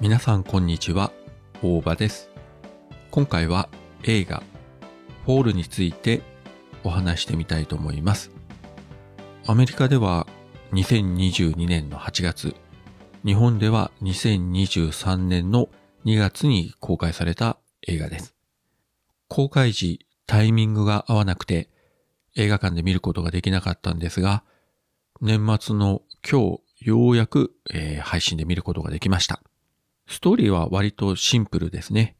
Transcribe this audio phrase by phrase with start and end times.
[0.00, 1.10] 皆さんこんにちは、
[1.60, 2.30] 大場です。
[3.10, 3.68] 今回は
[4.04, 4.44] 映画、
[5.24, 6.22] フォールについて
[6.84, 8.30] お話してみたいと思います。
[9.44, 10.28] アメリカでは
[10.70, 12.54] 2022年の8月、
[13.26, 15.68] 日本では2023年の
[16.04, 17.58] 2月に公開された
[17.88, 18.36] 映画です。
[19.26, 21.70] 公開時タイミングが合わなくて
[22.36, 24.44] 映画館で見ることができなかったんですが、
[25.20, 29.42] 年末の今日ようやく、えー配信で見ることができました。
[30.08, 32.16] ストーリーは割とシンプルですね。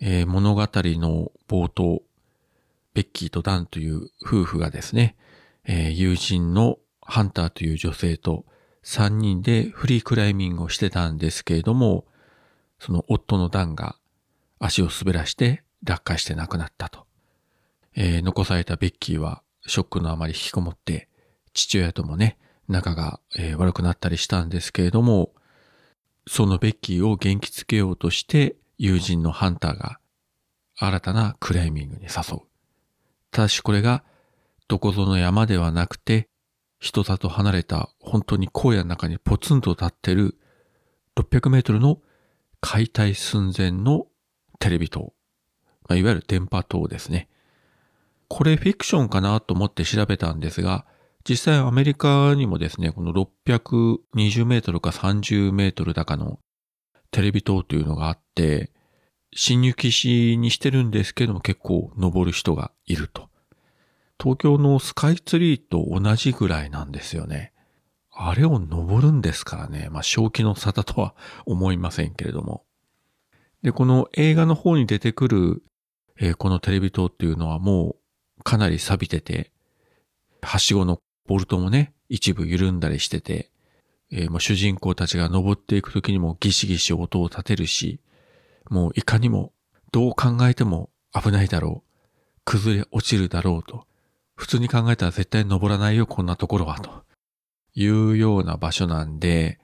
[0.00, 2.02] えー物語の冒頭、
[2.94, 5.16] ベッキーとダンという夫婦がですね、
[5.64, 8.44] えー友人のハンターという女性と
[8.84, 12.04] 3人でフリークライミングをしてたんですけれども、
[12.78, 13.96] その夫のダンが
[14.60, 17.04] 足を滑らして落下して亡くなったと。
[17.96, 21.08] えー残されたベッキーはショックのあまり引きこもって、
[21.52, 22.38] 父親ともね、
[22.68, 25.32] 仲が、えー悪くなったりしたんですけれども、
[26.26, 29.98] そのベッキーを元気づけようとして友人のハンターが
[30.76, 32.40] 新たなクライミングに誘う。
[33.30, 34.04] ただしこれが
[34.68, 36.28] どこぞの山ではなくて
[36.78, 40.36] 人里離れた本当に荒野の中にポツンと立ってる
[41.16, 42.00] 600メートルの
[42.60, 44.06] 解体寸前の
[44.58, 45.14] テレビ塔。
[45.88, 47.28] まあ、いわゆる電波塔ですね。
[48.28, 50.86] これフィクションかなと思って調べたんですが、
[51.26, 56.38] 実際アメリカにもですね、この620メートルか30メートル高の
[57.10, 58.70] テレビ塔というのがあって、
[59.34, 63.30] 侵入禁止にしてるんですけども結構登る人がいると。
[64.20, 67.52] 東京のスカイツリーと同じぐらいなんですよね。
[68.12, 69.88] あれを登るんですからね。
[69.90, 71.14] まあ、正気の沙汰とは
[71.46, 72.64] 思いませんけれども。
[73.62, 75.62] で、この映画の方に出てくる、
[76.20, 77.96] えーこのテレビ塔っていうのはも
[78.38, 79.50] うかなり錆びてて、
[80.42, 83.50] はしごのボルトもね、一部緩んだりしてて、
[84.10, 88.00] えーもう主人公たちが登っていく時にもギシギシ音を立てるし、
[88.70, 89.52] もういかにも
[89.92, 91.90] どう考えても危ないだろう。
[92.44, 93.86] 崩れ落ちるだろうと。
[94.36, 97.04] 普通に考えたら絶対登らないよ、こんなところは、と
[97.74, 99.60] いうような場所なんで、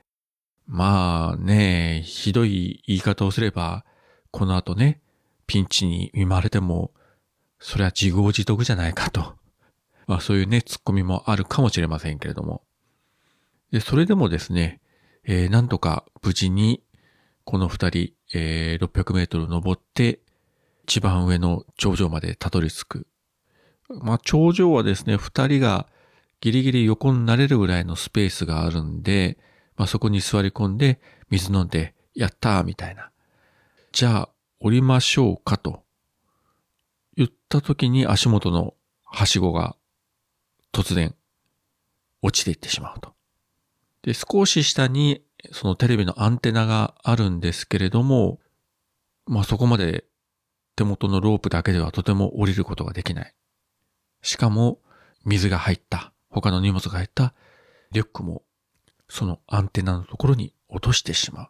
[0.66, 3.84] まあね、ひどい言い方をすれば、
[4.30, 5.00] この後ね、
[5.46, 6.92] ピンチに見舞われても、
[7.58, 9.34] それは自業自得じゃないかと。
[10.10, 12.64] まあそういうね、ツッコミもあるかもしれませんけれども。
[13.70, 14.80] で、それでもですね、
[15.22, 16.82] えーなんとか無事に、
[17.44, 20.18] この二人、えー600メートル登って、
[20.82, 23.06] 一番上の頂上までたどり着く。
[23.88, 25.86] まあ頂上はですね、二人が
[26.40, 29.38] ギリギリ横になれるぐらいのスペースがあるんで、
[29.76, 30.98] まあそこに座り込んで、
[31.30, 33.12] 水飲んで、やったーみたいな。
[33.92, 34.28] じゃあ、
[34.58, 35.84] 降りましょうかと。
[37.16, 39.76] 言った時に足元のはしごが
[40.72, 41.14] 突然
[42.22, 43.14] 落ちていってしまうと。
[44.02, 45.22] で、少し下に
[45.52, 48.40] そのテレビのアンテナがあるんですけれども、
[49.26, 50.04] まあそこまで
[50.76, 53.34] 手元のロープだけではとても降りることができない。
[54.22, 54.78] しかも
[55.24, 57.34] 水が入った、他の荷物が入った
[57.92, 58.42] リュックも
[59.08, 61.48] そのアンテナのところに落としてしまう。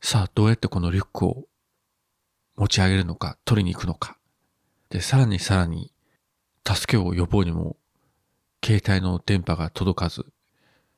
[0.00, 1.44] さあどうやってこのリュックを
[2.56, 4.18] 持ち上げるのか、取りに行くのか。
[4.88, 5.92] で、さらにさらに
[6.66, 7.76] 助けを呼ぼうにも
[8.66, 10.26] 携帯の電波が届かず、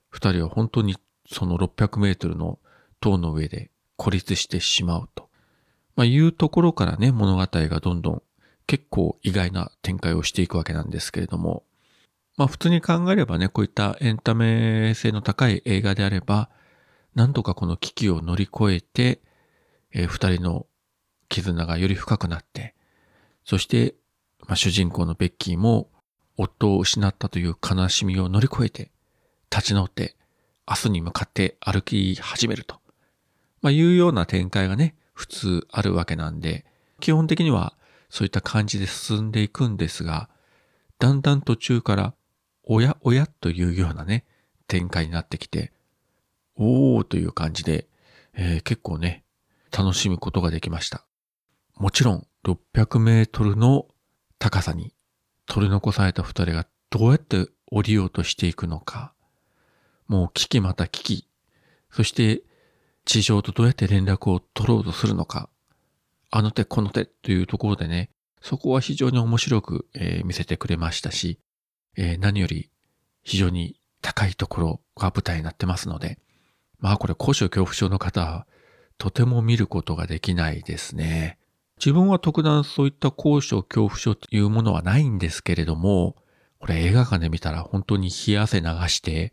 [0.09, 0.97] 二人は本当に
[1.31, 2.59] その600メートルの
[2.99, 5.29] 塔の上で孤立してしまうと。
[5.95, 8.23] まあ、いうところからね、物語がどんどん
[8.67, 11.65] 結構意外な展開をしていくわけなんですけれども、
[12.39, 16.49] まあ普通に考えればね、こういったエンタメ性の高い映画であれば、
[17.15, 19.21] なんとかこの危機を乗り越えて、
[19.93, 20.67] えー人の
[21.29, 22.75] 絆がより深くなって、
[23.45, 23.95] そして、
[24.47, 25.91] まあ、主人公のベッキーも
[26.39, 28.91] 夫を失ったという悲しみを乗り越えて、
[29.51, 30.15] 立ち直って
[30.69, 32.81] 明日に向かって歩き始めると。
[33.61, 36.65] まあ、いうような展開がね、普通あるわけなんで、
[37.01, 37.75] 基本的には
[38.09, 40.31] そういった感じで進んでいくんですが、
[41.01, 42.15] だんだん途中から、
[42.63, 44.25] おやおやというようなね、
[44.69, 45.73] 展開になってきて、
[46.57, 47.89] おーという感じで、
[48.35, 49.25] えー結構ね、
[49.77, 51.05] 楽しむことができました。
[51.77, 53.87] もちろん、600メートルの
[54.39, 54.93] 高さに
[55.49, 59.13] 取り残された二人がどうやって降りようとしていくのか、
[60.07, 61.29] もう危機また危機、
[61.91, 62.43] そして
[63.05, 65.49] 地上とどうやって連絡を取ろうとするのか、
[66.31, 68.11] あの手この手というところでね、
[68.41, 71.39] そこは非常に面白く、えー見せてくれましたし、
[71.97, 72.71] えー何より
[73.23, 76.19] 非常に高いところが舞台になってますので、
[76.79, 78.47] まあこれ高所恐怖症の方は
[78.99, 81.39] とても見ることができないですね。
[81.79, 86.17] 自分は特段そういった高所恐怖症というものはないんですけれども、
[86.59, 89.33] これ映画館で見たら本当に冷や汗流して、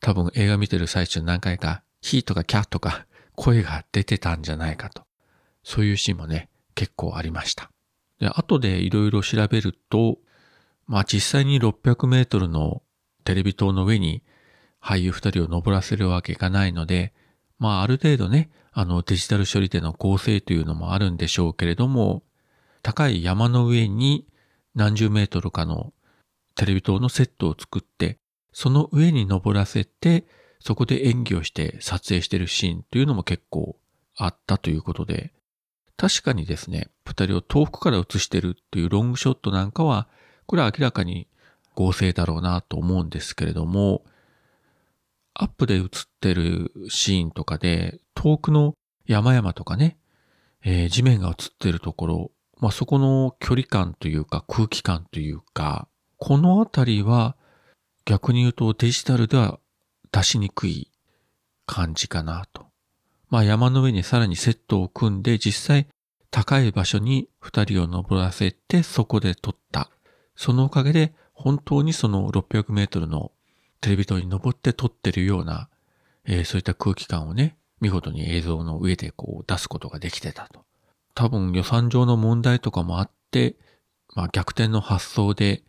[0.00, 3.06] 多分映画見てる最中何回か、ヒーとかキャーとか
[3.36, 5.02] 声が出てたんじゃないかと。
[5.62, 7.70] そういうシーンもね、結構ありました。
[8.18, 10.18] で、後でいろいろ調べると、
[10.86, 12.82] まあ実際に600メートルの
[13.24, 14.22] テレビ塔の上に
[14.82, 17.12] 俳優二人を登らせるわけがないので、
[17.60, 22.24] まあある程度ね、あのデジタル処理での合成というのもあるんでしょうけれども、
[22.82, 24.26] 高い山の上に
[24.74, 25.92] 何十メートルかの
[26.56, 28.18] テレビ塔のセットを作って、
[28.52, 30.24] その上に登らせて、
[30.58, 33.76] そこで演技をして撮影してるシーンというのも結構
[34.16, 35.32] あったということで、
[35.96, 40.08] 確かにですね、二人を遠くから映してるっていうロングショットなんかは、
[40.46, 41.28] これは明らかに
[41.74, 44.02] 合成だろうなと思うんですけれども、
[45.42, 45.86] アップで映っ
[46.20, 48.74] てるシーンとかで、遠くの
[49.06, 49.96] 山々とかね、
[50.62, 55.88] えー、地面が映ってるところ、まあ、そこの距離感というか空気感というか、
[56.18, 57.36] このあたりは
[58.04, 59.58] 逆に言うとデジタルでは
[60.12, 60.90] 出しにくい
[61.64, 62.66] 感じかなと。
[63.30, 65.86] まあ山の上にさらにセットを組んで実際
[66.30, 69.90] 高い場所に二人を登らせてそこで撮った。
[70.36, 73.32] そのおかげで本当にその600メートルの
[73.80, 75.68] テレビ塔に登って撮ってるような、
[76.24, 80.64] えー、そういった空気感をね、見事に映像の上でこう出すことができてたと。
[81.14, 83.56] 多分予算上の問題とかもあって、
[84.14, 85.62] まあ逆転の発想で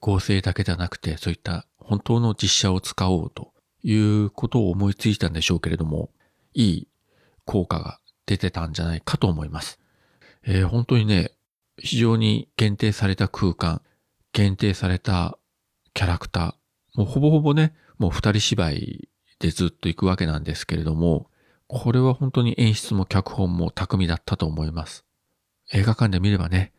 [0.00, 3.52] 合成だけじゃなくて、そういった本当の実写を使おうと
[3.82, 6.10] いうことを思いついたんでしょうけれども、
[6.52, 6.88] いい
[7.46, 9.80] 効果が出てたんじゃないかと思います。
[10.44, 11.32] えー、本当にね、
[11.78, 13.80] 非常に限定された空間、
[14.32, 15.38] 限定された
[15.94, 16.54] キャラクター、
[16.94, 19.08] もうほぼほぼね、もう二人芝居
[19.38, 21.30] でずっと行くわけなんですけれども、
[21.66, 25.04] これは本当に演出も脚本も巧みだったと思います。
[25.72, 26.72] 映画館で見ればね、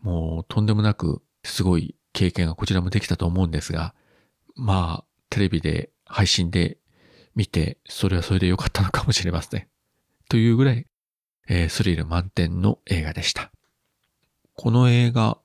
[0.00, 3.94] もうとんでもなくすごい経験がこちらもできたと思うんですが、
[4.54, 6.78] まあ、テレビで配信で
[7.34, 9.68] 見て、それはそれで良かったのかもしれません。
[10.28, 10.86] というぐらい、
[11.48, 13.50] えー、スリル満点の映画でした。
[14.54, 15.38] この映画、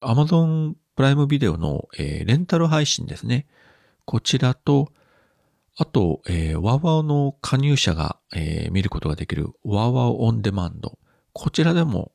[0.00, 3.46] Amazon プライムビデオの、えー、レンタル配信ですね。
[4.04, 4.92] こちらと、
[5.76, 10.98] あと、えー、ワーワーの加入者が、えー、見ることができるワーワーオンデマンド。
[11.32, 12.12] こちらでも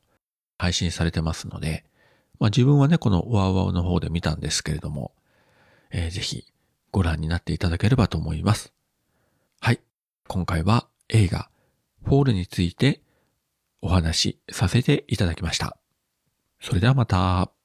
[0.59, 1.85] 配信されてますので、
[2.39, 5.11] まあ自分はね、このワーワーの方で見たんですけれども、
[5.91, 6.45] えー、ぜひ
[6.91, 8.73] ご覧になっていただければと思います。
[9.59, 9.79] はい。
[10.27, 11.49] 今回は映画、
[12.03, 13.01] フォールについて
[13.81, 15.77] お話しさせていただきました。
[16.61, 17.56] それではまた。